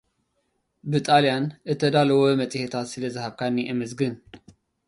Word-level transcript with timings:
ብጣልያን 0.91 1.45
እተዳለወ 1.73 2.21
መጽሔታት 2.41 2.87
ስለዝሃብካኒ 2.93 3.57
አመስግን! 3.75 4.15